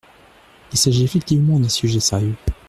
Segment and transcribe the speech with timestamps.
[0.71, 2.33] Il s’agit effectivement d’un sujet sérieux.